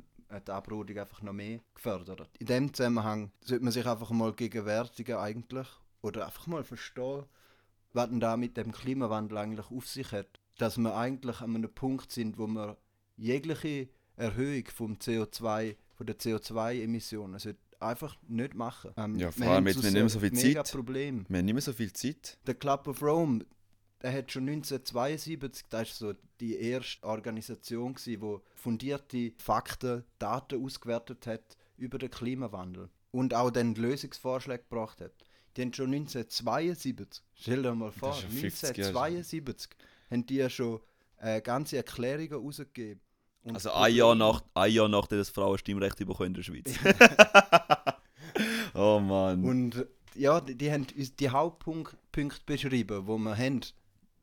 die 0.46 0.50
Abrodung 0.50 0.98
einfach 0.98 1.22
noch 1.22 1.32
mehr 1.32 1.60
gefördert. 1.74 2.28
In 2.38 2.46
dem 2.46 2.72
Zusammenhang 2.74 3.32
sollte 3.44 3.64
man 3.64 3.72
sich 3.72 3.86
einfach 3.86 4.10
mal 4.10 4.32
gegenwärtigen 4.32 5.16
eigentlich 5.16 5.66
oder 6.02 6.26
einfach 6.26 6.46
mal 6.46 6.62
verstehen, 6.62 7.24
was 7.92 8.08
denn 8.08 8.20
da 8.20 8.36
mit 8.36 8.56
dem 8.56 8.70
Klimawandel 8.70 9.38
eigentlich 9.38 9.70
auf 9.70 9.88
sich 9.88 10.12
hat. 10.12 10.40
Dass 10.58 10.76
wir 10.78 10.94
eigentlich 10.94 11.40
an 11.40 11.56
einem 11.56 11.72
Punkt 11.74 12.12
sind, 12.12 12.38
wo 12.38 12.46
wir 12.46 12.76
jegliche 13.16 13.88
Erhöhung 14.20 14.64
vom 14.66 14.94
CO2, 14.94 15.76
von 15.94 16.06
der 16.06 16.18
CO2-Emissionen 16.18 17.38
sollte 17.38 17.58
einfach 17.80 18.16
nicht 18.28 18.54
machen. 18.54 18.92
Ähm, 18.96 19.18
Ja, 19.18 19.30
vor 19.30 19.42
wir 19.42 19.50
allem 19.50 19.66
haben 19.66 19.82
wir 19.82 19.90
nehmen 19.90 20.02
ein 20.02 20.08
so 20.08 20.20
viel 20.20 20.32
Zeit. 20.32 20.70
Problem. 20.72 21.24
Wir 21.28 21.38
haben 21.38 21.44
nicht 21.44 21.54
mehr 21.54 21.62
so 21.62 21.72
viel 21.72 21.92
Zeit. 21.92 22.38
Der 22.46 22.54
Club 22.54 22.86
of 22.86 23.02
Rome, 23.02 23.44
der 24.02 24.12
hat 24.12 24.30
schon 24.30 24.48
1972, 24.48 25.66
das 25.70 25.90
ist 25.90 25.98
so 25.98 26.14
die 26.40 26.56
erste 26.56 27.02
Organisation 27.06 27.94
gewesen, 27.94 28.20
die 28.20 28.38
fundierte 28.54 29.32
Fakten, 29.38 30.04
Daten 30.18 30.64
ausgewertet 30.64 31.26
hat 31.26 31.56
über 31.76 31.98
den 31.98 32.10
Klimawandel 32.10 32.88
und 33.10 33.34
auch 33.34 33.50
dann 33.50 33.74
Lösungsvorschläge 33.74 34.62
gebracht 34.62 35.00
hat. 35.00 35.12
Die 35.56 35.62
haben 35.62 35.72
schon 35.72 35.92
1972, 35.92 37.22
stell 37.34 37.62
dir 37.62 37.74
mal 37.74 37.90
vor, 37.90 38.10
ist 38.10 38.20
schon 38.20 38.30
50 38.30 38.76
Jahre. 38.76 38.98
1972 39.00 39.70
haben 40.10 40.26
die 40.26 40.36
ja 40.36 40.48
schon 40.48 40.80
äh, 41.18 41.40
ganze 41.40 41.76
Erklärungen 41.76 42.32
rausgegeben. 42.32 43.00
Und 43.44 43.54
Also 43.54 43.70
das 43.70 43.78
ein 43.78 43.94
Jahr, 43.94 44.14
nach, 44.14 44.42
ein 44.54 44.72
Jahr 44.72 44.88
nachdem 44.88 45.18
das 45.18 45.30
Frauenstimmrecht 45.30 45.96
bekommen 45.98 46.28
in 46.28 46.34
der 46.34 46.42
Schweiz. 46.42 46.74
oh 48.74 49.00
Mann. 49.00 49.44
Und 49.44 49.86
ja, 50.14 50.40
die, 50.40 50.54
die 50.54 50.70
haben 50.70 50.86
uns 50.96 51.16
die 51.16 51.30
Hauptpunkte 51.30 51.96
beschrieben, 52.44 53.06
wo 53.06 53.18
wir 53.18 53.36
haben, 53.36 53.60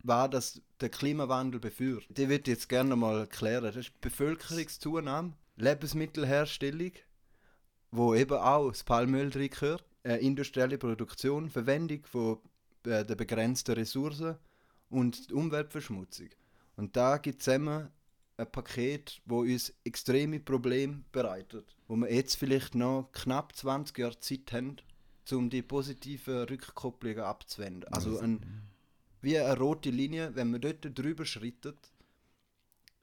war, 0.04 0.30
dass 0.30 0.62
der 0.80 0.90
Klimawandel 0.90 1.60
befürwortet. 1.60 2.18
Die 2.18 2.30
würde 2.30 2.52
ich 2.52 2.58
jetzt 2.58 2.70
gerne 2.70 2.96
mal 2.96 3.20
erklären. 3.20 3.64
Das 3.64 3.76
ist 3.76 4.00
Bevölkerungszunahme, 4.02 5.34
Lebensmittelherstellung, 5.56 6.92
wo 7.92 8.14
eben 8.14 8.38
auch 8.38 8.70
das 8.70 8.84
Palmöl 8.84 9.30
drin 9.30 9.50
gehört, 9.50 9.84
äh, 10.04 10.16
industrielle 10.18 10.78
Produktion, 10.78 11.50
Verwendung 11.50 12.06
von 12.06 12.38
äh, 12.86 13.04
der 13.04 13.16
begrenzten 13.16 13.74
Ressourcen 13.74 14.36
und 14.90 15.32
Umweltverschmutzung. 15.32 16.30
Und 16.76 16.96
da 16.96 17.18
gibt 17.18 17.40
es 17.40 17.46
zusammen 17.46 17.90
ein 18.38 18.51
Paket, 18.51 19.22
wo 19.25 19.41
uns 19.41 19.74
extreme 19.84 20.39
Probleme 20.39 21.03
bereitet, 21.12 21.75
wo 21.88 21.96
wir 21.96 22.13
jetzt 22.13 22.36
vielleicht 22.36 22.75
noch 22.75 23.10
knapp 23.12 23.56
20 23.56 23.98
Jahre 23.98 24.20
Zeit 24.20 24.51
haben, 24.53 24.77
um 25.32 25.50
die 25.50 25.62
positiven 25.62 26.44
Rückkopplungen 26.44 27.24
abzuwenden. 27.24 27.91
Also 27.91 28.20
ein, 28.20 28.63
wie 29.22 29.38
eine 29.38 29.58
rote 29.58 29.89
Linie, 29.89 30.36
wenn 30.36 30.51
man 30.51 30.62
dort 30.62 30.98
drüber 30.98 31.25
schrittet, 31.25 31.91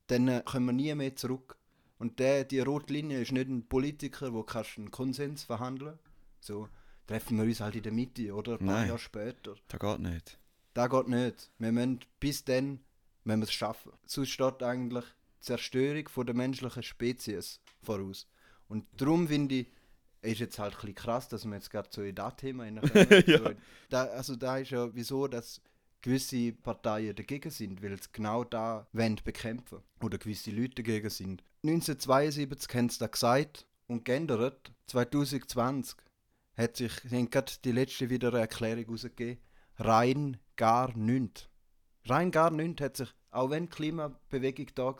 dann 0.06 0.28
äh, 0.28 0.42
können 0.44 0.66
wir 0.66 0.72
nie 0.72 0.94
mehr 0.94 1.16
zurück. 1.16 1.56
Und 1.98 2.18
der, 2.18 2.44
die 2.44 2.60
rote 2.60 2.92
Linie 2.92 3.20
ist 3.20 3.32
nicht 3.32 3.48
ein 3.48 3.66
Politiker, 3.66 4.32
wo 4.32 4.42
kannst 4.42 4.78
einen 4.78 4.90
Konsens 4.90 5.44
verhandeln 5.44 5.98
so 6.44 6.68
treffen 7.06 7.38
wir 7.38 7.44
uns 7.44 7.60
halt 7.60 7.76
in 7.76 7.82
der 7.82 7.92
Mitte, 7.92 8.34
oder? 8.34 8.52
Ein 8.52 8.58
paar 8.58 8.66
Nein. 8.66 8.88
Jahre 8.88 8.98
später. 8.98 9.54
Das 9.68 9.80
geht 9.80 9.98
nicht. 10.00 10.38
Das 10.74 10.90
geht 10.90 11.08
nicht. 11.08 11.50
Wir 11.58 11.72
müssen 11.72 12.00
bis 12.20 12.44
dann 12.44 12.80
müssen 13.24 13.40
wir 13.40 13.44
es 13.44 13.52
schaffen. 13.52 13.92
Sonst 14.06 14.30
steht 14.30 14.62
eigentlich 14.62 15.04
Zerstörung 15.44 16.08
von 16.08 16.26
der 16.26 16.34
menschlichen 16.34 16.82
Spezies 16.82 17.60
voraus. 17.82 18.26
Und 18.68 18.86
darum 18.96 19.28
finde 19.28 19.54
ich, 19.56 19.66
ist 20.22 20.40
jetzt 20.40 20.58
halt 20.58 20.76
ein 20.82 20.94
krass, 20.94 21.28
dass 21.28 21.44
wir 21.44 21.54
jetzt 21.54 21.70
gerade 21.70 21.88
so 21.92 22.02
in 22.02 22.14
das 22.14 22.36
Thema 22.36 22.64
hineinkommen. 22.64 23.24
Ja. 23.26 23.52
da, 23.90 24.04
also 24.04 24.36
da 24.36 24.58
ist 24.58 24.70
ja 24.70 24.88
wieso, 24.94 25.28
dass 25.28 25.60
gewisse 26.00 26.52
Parteien 26.52 27.14
dagegen 27.14 27.50
sind, 27.50 27.82
weil 27.82 27.96
sie 28.00 28.08
genau 28.12 28.44
da 28.44 28.86
wollen 28.92 29.20
bekämpfen 29.24 29.78
oder 30.02 30.18
gewisse 30.18 30.50
Leute 30.50 30.82
dagegen 30.82 31.10
sind. 31.10 31.42
1972 31.62 32.74
haben 32.74 32.88
sie 32.90 32.98
das 32.98 33.10
gesagt 33.10 33.66
und 33.86 34.04
geändert. 34.04 34.72
2020 34.88 35.96
hat 36.56 36.76
sich, 36.76 36.92
haben 37.10 37.30
gerade 37.30 37.52
die 37.64 37.72
letzte 37.72 38.10
wieder 38.10 38.28
eine 38.28 38.40
Erklärung 38.40 38.86
rausgegeben, 38.90 39.42
rein 39.78 40.36
gar 40.56 40.94
nichts. 40.96 41.48
Rein 42.06 42.30
gar 42.30 42.50
nichts 42.50 42.82
hat 42.82 42.96
sich, 42.98 43.08
auch 43.34 43.50
wenn 43.50 43.64
die 43.64 43.70
Klimabewegung 43.70 44.66
da 44.74 44.84
war, 44.84 44.96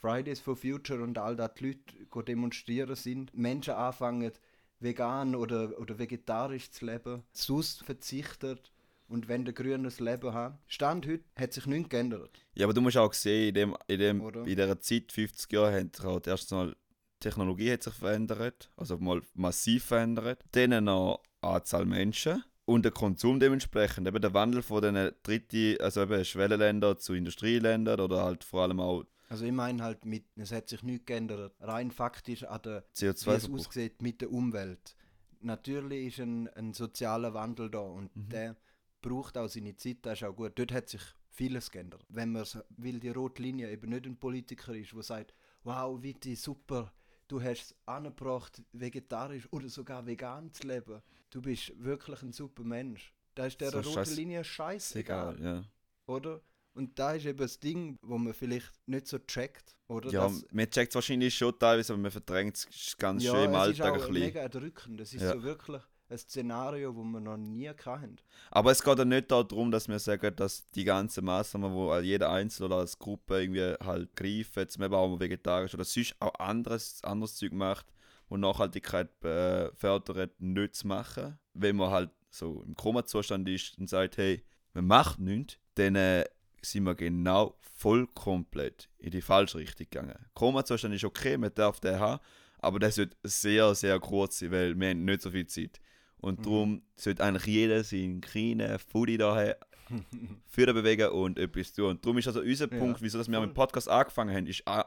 Fridays 0.00 0.40
for 0.40 0.56
Future 0.56 1.02
und 1.02 1.18
all 1.18 1.36
das 1.36 1.54
die 1.54 1.66
Leute 1.66 2.24
demonstrieren 2.24 2.96
sind, 2.96 3.36
Menschen 3.36 3.74
anfangen 3.74 4.32
vegan 4.80 5.36
oder, 5.36 5.78
oder 5.78 5.98
vegetarisch 5.98 6.70
zu 6.72 6.86
leben, 6.86 7.22
sonst 7.32 7.84
verzichtet 7.84 8.72
und 9.08 9.28
wenn 9.28 9.44
der 9.44 9.54
grünes 9.54 10.00
Leben 10.00 10.32
haben. 10.32 10.58
Stand 10.66 11.06
heute 11.06 11.24
hat 11.36 11.52
sich 11.52 11.66
nichts 11.66 11.90
geändert. 11.90 12.40
Ja, 12.54 12.66
aber 12.66 12.74
du 12.74 12.80
musst 12.80 12.96
auch 12.96 13.12
sehen, 13.12 13.48
in, 13.48 13.54
dem, 13.54 13.76
in, 13.86 13.98
dem, 13.98 14.20
Oder? 14.20 14.40
in 14.40 14.56
dieser 14.56 14.80
Zeit, 14.80 15.12
50 15.12 15.52
Jahre, 15.52 15.80
hat 15.80 15.94
sich 15.94 16.04
halt 16.04 16.26
erstens 16.26 16.50
mal 16.50 16.70
die 16.70 17.28
Technologie 17.28 17.72
hat 17.72 17.84
sich 17.84 17.94
verändert, 17.94 18.72
also 18.76 18.98
mal 18.98 19.22
massiv 19.34 19.84
verändert. 19.84 20.44
Dann 20.50 20.84
noch 20.84 21.22
die 21.22 21.46
Anzahl 21.46 21.84
Menschen 21.86 22.42
und 22.64 22.84
der 22.84 22.92
Konsum 22.92 23.40
dementsprechend. 23.40 24.06
Eben 24.06 24.20
der 24.20 24.34
Wandel 24.34 24.62
von 24.62 24.82
den 24.82 25.12
dritten, 25.22 25.80
also 25.80 26.02
eben 26.02 26.24
Schwellenländern 26.24 26.98
zu 26.98 27.14
Industrieländern 27.14 28.00
oder 28.00 28.22
halt 28.24 28.44
vor 28.44 28.62
allem 28.62 28.80
auch 28.80 29.04
Also 29.28 29.44
ich 29.44 29.52
meine 29.52 29.82
halt, 29.82 30.04
mit, 30.04 30.24
es 30.36 30.52
hat 30.52 30.68
sich 30.68 30.82
nichts 30.82 31.06
geändert. 31.06 31.54
Rein 31.60 31.90
faktisch 31.90 32.44
an 32.44 32.60
der 32.62 32.84
wie 32.98 33.06
es 33.06 33.24
CO2-Verbrauch. 33.24 33.66
aussieht 33.66 34.00
mit 34.02 34.20
der 34.20 34.30
Umwelt. 34.30 34.96
Natürlich 35.40 36.06
ist 36.18 36.20
ein, 36.20 36.48
ein 36.50 36.72
sozialer 36.72 37.34
Wandel 37.34 37.70
da 37.70 37.80
und 37.80 38.14
Mhm. 38.16 38.28
der 38.28 38.56
braucht 39.00 39.36
auch 39.36 39.48
seine 39.48 39.74
Zeit, 39.76 39.98
das 40.02 40.20
ist 40.20 40.24
auch 40.28 40.36
gut. 40.36 40.52
Dort 40.54 40.70
hat 40.72 40.88
sich 40.88 41.02
vieles 41.30 41.70
geändert. 41.70 42.04
Wenn 42.08 42.30
man 42.30 42.46
will, 42.76 43.00
die 43.00 43.08
rote 43.08 43.42
Linie 43.42 43.70
eben 43.72 43.90
nicht 43.90 44.06
ein 44.06 44.16
Politiker 44.16 44.74
ist, 44.74 44.92
der 44.92 45.02
sagt, 45.02 45.34
wow, 45.64 46.00
Viti, 46.00 46.36
super, 46.36 46.92
du 47.32 47.42
hast 47.42 47.62
es 47.62 47.74
angebracht, 47.86 48.62
vegetarisch 48.72 49.48
oder 49.52 49.68
sogar 49.68 50.04
vegan 50.06 50.52
zu 50.52 50.66
leben. 50.66 51.00
Du 51.30 51.40
bist 51.40 51.72
wirklich 51.82 52.20
ein 52.22 52.32
super 52.32 52.62
Mensch. 52.62 53.14
Da 53.34 53.46
ist 53.46 53.58
der 53.60 53.70
So 53.70 53.78
roten 53.78 53.90
scheiß- 54.00 54.14
Linie 54.16 54.40
Ist 54.42 54.48
scheißegal, 54.48 55.36
egal, 55.36 55.44
ja. 55.44 55.64
oder? 56.06 56.40
Und 56.74 56.98
da 56.98 57.12
ist 57.14 57.24
eben 57.26 57.38
das 57.38 57.58
Ding, 57.58 57.98
wo 58.02 58.18
man 58.18 58.34
vielleicht 58.34 58.70
nicht 58.86 59.06
so 59.06 59.18
checkt, 59.18 59.74
oder? 59.88 60.10
Ja, 60.10 60.24
Dass- 60.28 60.46
man 60.52 60.68
checkt 60.70 60.90
es 60.92 60.94
wahrscheinlich 60.94 61.34
schon 61.34 61.58
teilweise, 61.58 61.92
aber 61.94 62.02
man 62.02 62.10
verdrängt 62.10 62.56
es 62.56 62.96
ganz 62.98 63.22
schön 63.22 63.34
im 63.34 63.54
es 63.54 63.68
ist 63.68 63.80
Alltag 63.80 63.88
auch 63.90 63.92
ein 63.94 63.98
bisschen. 64.12 64.12
mega 64.26 64.40
erdrückend. 64.40 65.00
Es 65.00 65.14
ist 65.14 65.22
Ja. 65.22 65.32
so 65.32 65.42
wirklich 65.42 65.82
ein 66.12 66.18
Szenario, 66.18 66.94
wo 66.94 67.02
wir 67.02 67.20
noch 67.20 67.36
nie 67.36 67.68
hatten. 67.68 68.16
Aber 68.50 68.70
es 68.70 68.82
geht 68.82 68.98
ja 68.98 69.04
nicht 69.04 69.30
darum, 69.30 69.70
dass 69.70 69.88
wir 69.88 69.98
sagen, 69.98 70.36
dass 70.36 70.68
die 70.70 70.84
ganzen 70.84 71.24
Maßnahmen, 71.24 71.72
wo 71.72 71.96
jeder 71.98 72.30
Einzelne 72.30 72.66
oder 72.66 72.76
als 72.76 72.98
Gruppe 72.98 73.40
irgendwie 73.40 73.74
halt 73.84 74.14
greifen, 74.14 74.68
zum 74.68 74.80
Beispiel 74.80 74.96
auch 74.96 75.18
vegetarisch 75.18 75.74
oder 75.74 75.84
sonst 75.84 76.14
auch 76.20 76.34
anderes, 76.38 77.02
anderes 77.02 77.36
Zeug 77.36 77.52
macht, 77.52 77.86
wo 78.28 78.36
Nachhaltigkeit 78.36 79.08
äh, 79.24 79.72
fördert, 79.74 80.40
nicht 80.40 80.76
zu 80.76 80.86
machen. 80.86 81.38
Wenn 81.54 81.76
man 81.76 81.90
halt 81.90 82.10
so 82.30 82.62
im 82.62 82.74
Koma-Zustand 82.74 83.48
ist 83.48 83.78
und 83.78 83.88
sagt, 83.88 84.18
hey, 84.18 84.44
man 84.74 84.86
macht 84.86 85.18
nichts, 85.18 85.58
dann 85.74 85.96
äh, 85.96 86.24
sind 86.62 86.84
wir 86.84 86.94
genau 86.94 87.56
voll 87.60 88.06
komplett 88.08 88.88
in 88.98 89.10
die 89.10 89.20
falsche 89.20 89.58
Richtung 89.58 89.86
gegangen. 89.90 90.26
Koma-Zustand 90.34 90.94
ist 90.94 91.04
okay, 91.04 91.36
man 91.36 91.54
darf 91.54 91.80
den 91.80 91.98
haben, 91.98 92.20
aber 92.58 92.78
das 92.78 92.96
wird 92.96 93.16
sehr, 93.22 93.74
sehr 93.74 93.98
kurz 93.98 94.38
sein, 94.38 94.52
weil 94.52 94.78
wir 94.78 94.90
haben 94.90 95.04
nicht 95.04 95.22
so 95.22 95.30
viel 95.30 95.46
Zeit. 95.46 95.80
Und 96.22 96.38
Mhm. 96.38 96.42
darum 96.44 96.82
sollte 96.96 97.22
eigentlich 97.22 97.44
jeder 97.46 97.84
seinen 97.84 98.22
kleinen 98.22 98.78
Foodie 98.78 99.18
da 99.18 99.54
für 100.46 100.72
bewegen 100.72 101.08
und 101.10 101.38
etwas 101.38 101.72
tun. 101.74 101.90
Und 101.90 102.04
darum 102.06 102.16
ist 102.16 102.26
also 102.28 102.40
unser 102.40 102.72
Ja, 102.72 102.78
Punkt, 102.78 103.02
wieso 103.02 103.18
dass 103.18 103.28
wir 103.30 103.38
mit 103.40 103.50
dem 103.50 103.54
Podcast 103.54 103.88
angefangen 103.90 104.34
haben, 104.34 104.46
ist 104.46 104.66
auch 104.66 104.84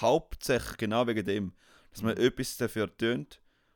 hauptsächlich 0.00 0.76
genau 0.78 1.06
wegen 1.06 1.24
dem, 1.26 1.52
dass 1.90 2.02
man 2.02 2.14
Mhm. 2.14 2.20
etwas 2.24 2.56
dafür 2.56 2.94
tun. 2.96 3.26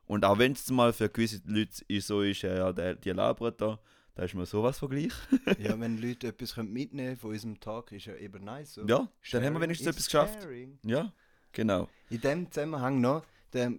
Und 0.07 0.25
auch 0.25 0.39
wenn 0.39 0.53
es 0.53 0.71
mal 0.71 0.93
für 0.93 1.09
gewisse 1.09 1.41
Leute 1.47 1.85
ist, 1.89 2.07
so 2.07 2.23
ist, 2.23 2.45
äh, 2.45 2.57
ja, 2.59 2.73
die, 2.73 3.01
die 3.01 3.11
labern 3.11 3.55
da, 3.57 3.79
da 4.15 4.23
ist 4.25 4.35
mir 4.35 4.45
sowas 4.47 4.79
von 4.79 4.91
gleich. 4.91 5.13
ja, 5.59 5.79
wenn 5.81 5.99
Leute 6.01 6.29
etwas 6.29 6.55
können 6.55 6.73
mitnehmen 6.73 7.17
von 7.17 7.31
unserem 7.31 7.59
Tag, 7.61 7.93
ist 7.93 8.07
ja 8.07 8.15
eben 8.17 8.45
nice. 8.45 8.75
So. 8.75 8.83
Ja, 8.83 8.87
dann 8.87 8.99
haben 8.99 9.09
wir 9.23 9.41
Sharing 9.43 9.61
wenigstens 9.63 9.87
etwas 9.89 10.05
geschafft. 10.07 10.41
caring. 10.41 10.79
Ja, 10.85 11.13
genau. 11.53 11.89
In 12.11 12.21
dem 12.21 12.51
Zusammenhang 12.51 13.01
noch, 13.01 13.25
der 13.53 13.73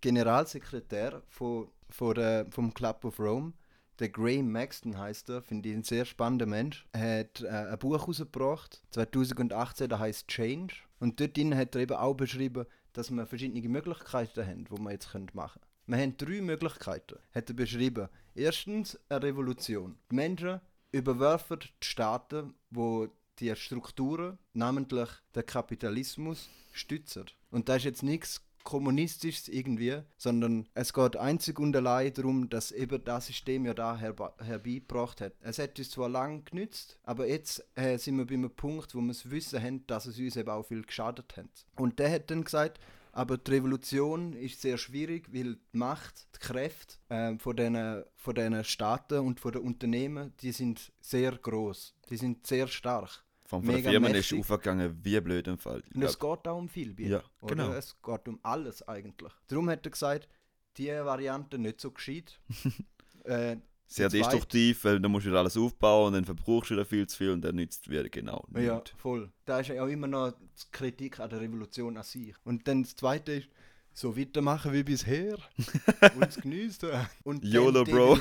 Generalsekretär 0.00 1.22
von, 1.28 1.68
von 1.90 2.14
der, 2.14 2.46
vom 2.50 2.74
Club 2.74 3.04
of 3.04 3.18
Rome, 3.18 3.52
der 3.98 4.10
Graham 4.10 4.52
Maxton 4.52 4.96
heißt 4.96 5.28
er, 5.28 5.42
finde 5.42 5.68
ich 5.68 5.74
ein 5.74 5.82
sehr 5.82 6.04
spannender 6.04 6.46
Mensch. 6.46 6.86
Er 6.92 7.20
hat 7.20 7.40
äh, 7.42 7.48
ein 7.48 7.78
Buch 7.78 8.06
rausgebracht, 8.06 8.80
2018, 8.90 9.88
das 9.88 9.98
heißt 9.98 10.28
Change. 10.28 10.74
Und 11.00 11.18
dort 11.20 11.36
drin 11.36 11.56
hat 11.56 11.74
er 11.74 11.82
eben 11.82 11.96
auch 11.96 12.14
beschrieben, 12.14 12.66
dass 12.92 13.10
wir 13.10 13.26
verschiedene 13.26 13.68
Möglichkeiten 13.68 14.46
haben, 14.46 14.64
die 14.64 14.78
wir 14.78 14.90
jetzt 14.92 15.12
machen 15.34 15.60
können. 15.60 15.68
Wir 15.86 15.98
haben 15.98 16.16
drei 16.16 16.40
Möglichkeiten, 16.42 17.18
hat 17.34 17.48
er 17.48 17.54
beschrieben. 17.54 18.08
Erstens 18.34 18.98
eine 19.08 19.22
Revolution. 19.22 19.96
Die 20.10 20.14
Menschen 20.14 20.60
überwerfen 20.92 21.58
die 21.60 21.68
Staaten, 21.86 22.54
wo 22.70 23.08
die 23.38 23.54
Strukturen, 23.56 24.38
namentlich 24.52 25.08
der 25.34 25.42
Kapitalismus, 25.42 26.48
stützen. 26.72 27.26
Und 27.50 27.68
das 27.68 27.78
ist 27.78 27.84
jetzt 27.84 28.02
nichts 28.02 28.42
kommunistisches 28.68 29.48
irgendwie, 29.48 30.02
sondern 30.18 30.68
es 30.74 30.92
geht 30.92 31.16
einzig 31.16 31.58
und 31.58 31.74
allein 31.74 32.12
darum, 32.12 32.50
dass 32.50 32.70
eben 32.70 33.02
das 33.02 33.28
System 33.28 33.64
ja 33.64 33.72
da 33.72 33.96
herba- 33.96 34.34
herbeigebracht 34.44 35.22
hat. 35.22 35.32
Es 35.40 35.58
hat 35.58 35.78
uns 35.78 35.90
zwar 35.90 36.10
lange 36.10 36.42
genützt, 36.42 36.98
aber 37.02 37.26
jetzt 37.26 37.64
äh, 37.76 37.96
sind 37.96 38.18
wir 38.18 38.26
bei 38.26 38.34
einem 38.34 38.50
Punkt, 38.50 38.94
wo 38.94 39.00
wir 39.00 39.08
das 39.08 39.30
Wissen 39.30 39.62
haben, 39.62 39.86
dass 39.86 40.04
es 40.04 40.18
uns 40.18 40.36
eben 40.36 40.50
auch 40.50 40.64
viel 40.66 40.82
geschadet 40.82 41.34
hat. 41.38 41.46
Und 41.76 41.98
der 41.98 42.12
hat 42.12 42.30
dann 42.30 42.44
gesagt, 42.44 42.78
aber 43.12 43.38
die 43.38 43.52
Revolution 43.52 44.34
ist 44.34 44.60
sehr 44.60 44.76
schwierig, 44.76 45.32
weil 45.32 45.54
die 45.54 45.78
Macht, 45.78 46.26
die 46.34 46.40
Kräfte 46.40 46.96
äh, 47.08 47.38
von 47.38 47.56
diesen 47.56 48.04
von 48.16 48.64
Staaten 48.64 49.20
und 49.20 49.40
von 49.40 49.52
den 49.52 49.62
Unternehmen, 49.62 50.34
die 50.42 50.52
sind 50.52 50.92
sehr 51.00 51.32
groß, 51.32 51.94
die 52.10 52.18
sind 52.18 52.46
sehr 52.46 52.68
stark. 52.68 53.24
Von, 53.48 53.64
der 53.64 53.76
Mega 53.76 53.90
Firma 53.90 54.08
ist 54.08 54.30
mächtig. 54.30 54.40
aufgegangen 54.40 54.98
wie 55.02 55.18
blöd 55.22 55.48
im 55.48 55.56
Fall. 55.56 55.82
Ich 55.88 55.96
Und 55.96 56.02
es 56.02 56.18
glaub, 56.18 56.44
geht 56.44 56.52
auch 56.52 56.58
um 56.58 56.68
viel 56.68 56.92
Bier. 56.92 57.08
Ja, 57.08 57.22
oder? 57.40 57.54
genau. 57.54 57.72
Es 57.72 57.96
geht 58.02 58.28
um 58.28 58.38
alles 58.42 58.86
eigentlich. 58.86 59.32
Darum 59.46 59.70
hat 59.70 59.86
er 59.86 59.90
gesagt, 59.90 60.28
die 60.76 60.88
Variante 60.88 61.58
nicht 61.58 61.80
so 61.80 61.90
gescheit. 61.90 62.38
äh, 63.24 63.56
sehr 63.86 64.10
destruktiv, 64.10 64.84
weil 64.84 65.00
dann 65.00 65.10
musst 65.10 65.24
du 65.24 65.30
wieder 65.30 65.38
alles 65.38 65.56
aufbauen 65.56 66.08
und 66.08 66.12
dann 66.12 66.24
verbrauchst 66.26 66.70
du 66.70 66.74
wieder 66.74 66.84
viel 66.84 67.06
zu 67.06 67.16
viel 67.16 67.30
und 67.30 67.40
dann 67.40 67.56
nützt 67.56 67.84
es 67.84 67.88
wieder 67.90 68.06
genau 68.10 68.44
ja, 68.54 68.74
nichts. 68.74 68.90
voll. 68.98 69.32
Da 69.46 69.60
ist 69.60 69.68
ja 69.68 69.82
auch 69.82 69.88
immer 69.88 70.08
noch 70.08 70.32
die 70.32 70.70
Kritik 70.70 71.18
an 71.18 71.30
der 71.30 71.40
Revolution 71.40 71.96
an 71.96 72.02
sich. 72.02 72.34
Und 72.44 72.68
dann 72.68 72.82
das 72.82 72.96
Zweite 72.96 73.32
ist, 73.32 73.48
so 73.94 74.14
weitermachen 74.14 74.74
wie 74.74 74.82
bisher 74.82 75.38
und 76.14 76.28
es 76.28 76.36
genießen. 76.36 76.90
Und 77.24 77.42
dann 77.42 77.50
YOLO, 77.50 77.84
Bro. 77.84 78.18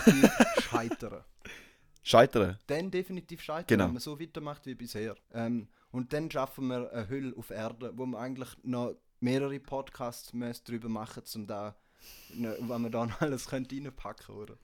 scheitern. 0.61 1.23
Scheitern. 2.07 2.57
Dann 2.67 2.89
definitiv 2.89 3.41
scheitern, 3.41 3.67
Genau. 3.67 3.85
wenn 3.85 3.93
man 3.93 4.01
so 4.01 4.19
weitermacht 4.19 4.65
wie 4.65 4.75
bisher. 4.75 5.15
Ähm, 5.33 5.67
und 5.91 6.13
dann 6.13 6.31
schaffen 6.31 6.67
wir 6.67 6.91
eine 6.91 7.09
Hülle 7.09 7.35
auf 7.35 7.49
Erde, 7.49 7.91
wo 7.95 8.05
wir 8.05 8.17
eigentlich 8.19 8.49
noch 8.63 8.95
mehrere 9.19 9.59
Podcasts 9.59 10.31
müssen 10.33 10.63
darüber 10.65 10.89
machen, 10.89 11.23
um 11.35 11.47
da, 11.47 11.75
ne, 12.33 12.55
wenn 12.61 12.81
wir 12.83 12.89
da 12.89 13.05
noch 13.05 13.19
alles 13.21 13.51
reinpacken 13.51 14.35
oder? 14.35 14.57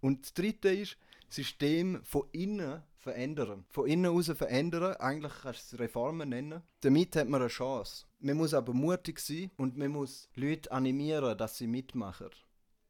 Und 0.00 0.22
das 0.24 0.34
dritte 0.34 0.70
ist, 0.70 0.96
System 1.28 2.00
von 2.04 2.24
innen 2.32 2.82
verändern. 2.98 3.64
Von 3.70 3.86
innen 3.86 4.06
raus 4.06 4.30
verändern, 4.34 4.94
eigentlich 4.96 5.32
kannst 5.42 5.72
du 5.72 5.76
es 5.76 5.80
Reformen 5.80 6.30
nennen. 6.30 6.62
Damit 6.80 7.14
hat 7.16 7.28
man 7.28 7.40
eine 7.40 7.48
Chance. 7.48 8.06
Man 8.18 8.36
muss 8.36 8.52
aber 8.52 8.72
mutig 8.72 9.20
sein 9.20 9.50
und 9.56 9.76
man 9.76 9.92
muss 9.92 10.28
Leute 10.34 10.70
animieren, 10.72 11.38
dass 11.38 11.56
sie 11.56 11.66
mitmachen. 11.68 12.30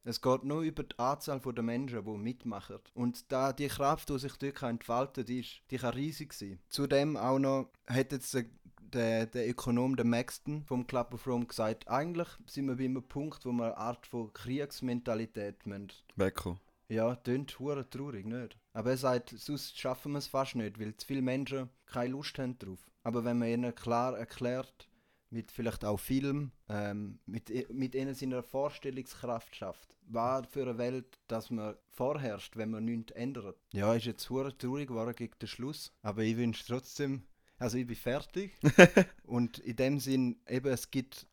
Es 0.05 0.23
geht 0.23 0.45
nur 0.45 0.63
über 0.63 0.83
die 0.83 0.99
Anzahl 0.99 1.41
der 1.41 1.63
Menschen, 1.63 2.05
die 2.05 2.11
mitmachen. 2.11 2.79
Und 2.95 3.31
da 3.31 3.53
die 3.53 3.69
Kraft, 3.69 4.09
die 4.09 4.19
sich 4.19 4.33
dort 4.37 4.63
entfalten 4.63 5.25
kann, 5.25 5.27
die, 5.27 5.41
ist, 5.41 5.61
die 5.71 5.77
kann 5.77 5.95
riesig 5.95 6.33
sein. 6.33 6.59
Zudem 6.69 7.17
auch 7.17 7.39
noch 7.39 7.71
hat 7.87 8.13
jetzt 8.13 8.33
der, 8.33 8.47
der, 8.81 9.27
der 9.27 9.49
Ökonom, 9.49 9.97
der 9.97 10.07
Maxton 10.07 10.65
vom 10.65 10.87
Club 10.87 11.13
of 11.13 11.27
Rome 11.27 11.47
gesagt, 11.47 11.89
eigentlich 11.89 12.29
sind 12.47 12.67
wir 12.67 12.77
bei 12.77 12.87
einem 12.87 13.03
Punkt, 13.03 13.45
wo 13.45 13.53
wir 13.53 13.67
eine 13.67 13.77
Art 13.77 14.07
von 14.07 14.33
Kriegsmentalität 14.33 15.67
müssen. 15.67 15.91
Wegkommen. 16.17 16.61
Ja, 16.89 17.15
tönt 17.15 17.57
hure 17.61 17.89
traurig, 17.89 18.27
nicht? 18.27 18.59
Aber 18.73 18.91
er 18.91 18.97
sagt, 18.97 19.31
sonst 19.37 19.79
schaffen 19.79 20.13
wir 20.13 20.19
es 20.19 20.27
fast 20.27 20.57
nicht, 20.57 20.81
weil 20.81 20.97
zu 20.97 21.07
viele 21.07 21.23
Menschen 21.23 21.69
keine 21.87 22.11
Lust 22.11 22.37
haben 22.39 22.59
drauf. 22.59 22.81
Aber 23.05 23.25
wenn 23.25 23.39
man 23.39 23.49
ihnen 23.49 23.75
klar 23.75 24.19
erklärt, 24.19 24.90
mit 25.31 25.53
vielleicht 25.53 25.85
auch 25.85 25.99
Film, 25.99 26.53
ähm, 26.69 27.21
mit, 27.27 27.73
mit 27.73 27.95
ihnen 27.95 28.15
seiner 28.15 28.43
Vorstellungskraft 28.43 29.55
schafft. 29.55 29.97
Was 30.07 30.47
für 30.49 30.63
eine 30.63 30.79
Welt, 30.79 31.19
dass 31.29 31.51
man 31.51 31.77
vorherrscht, 31.89 32.57
wenn 32.57 32.71
man 32.71 32.85
nichts 32.85 33.13
ändert. 33.13 33.57
Ja, 33.73 33.95
ist 33.95 34.07
jetzt 34.07 34.29
hure 34.29 34.57
traurig 34.57 34.89
geworden 34.89 35.15
gegen 35.15 35.39
den 35.41 35.49
Schluss, 35.49 35.93
aber 36.03 36.23
ich 36.23 36.37
wünsche 36.37 36.65
trotzdem, 36.67 37.23
also 37.59 37.79
ich 37.79 37.87
bin 37.87 37.97
fertig 37.97 38.53
und 39.25 39.59
in 39.59 39.77
dem 39.77 40.01
Sinn 40.01 40.41
eben, 40.49 40.73
es 40.73 40.91
gibt 40.91 41.27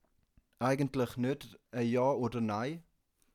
eigentlich 0.60 1.18
nicht 1.18 1.58
ein 1.72 1.88
Ja 1.88 2.12
oder 2.12 2.42
Nein 2.42 2.84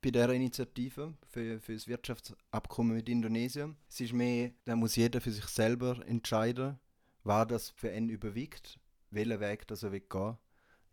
bei 0.01 0.11
dieser 0.11 0.33
Initiative 0.33 1.13
für, 1.29 1.59
für 1.61 1.73
das 1.73 1.87
Wirtschaftsabkommen 1.87 2.95
mit 2.95 3.07
Indonesien. 3.07 3.77
Es 3.87 4.01
ist 4.01 4.13
mehr, 4.13 4.51
da 4.65 4.75
muss 4.75 4.97
jeder 4.97 5.21
für 5.21 5.31
sich 5.31 5.45
selber 5.45 6.05
entscheiden, 6.05 6.77
was 7.23 7.47
das 7.47 7.69
für 7.69 7.89
ihn 7.89 8.09
überwiegt, 8.09 8.79
welchen 9.11 9.39
Weg 9.39 9.65
das 9.67 9.83
er 9.83 9.93
will 9.93 10.01
gehen. 10.01 10.37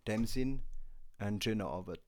In 0.07 0.13
dem 0.15 0.27
Sinn, 0.27 0.63
einen 1.19 1.43
schönen 1.43 1.61
Abend. 1.61 1.99